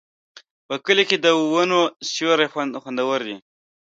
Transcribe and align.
په 0.67 0.75
کلي 0.85 1.03
کې 1.09 1.17
د 1.25 1.27
ونو 1.51 1.79
سیوري 2.11 2.47
خوندور 2.83 3.19
دي. 3.27 3.37